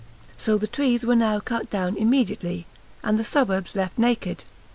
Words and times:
So 0.35 0.57
the 0.57 0.65
trees 0.65 1.05
were 1.05 1.15
now 1.15 1.39
cut 1.39 1.69
down 1.69 1.95
immediately, 1.95 2.65
and 3.03 3.19
the 3.19 3.23
suburbs 3.23 3.75
left 3.75 3.99
naked. 3.99 4.45